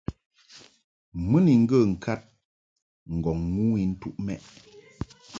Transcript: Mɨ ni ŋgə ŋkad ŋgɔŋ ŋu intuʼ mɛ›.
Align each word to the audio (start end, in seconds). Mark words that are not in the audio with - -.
Mɨ 1.29 1.37
ni 1.45 1.53
ŋgə 1.61 1.77
ŋkad 1.91 2.21
ŋgɔŋ 3.15 3.39
ŋu 3.53 3.65
intuʼ 3.83 4.15
mɛ›. 4.25 4.35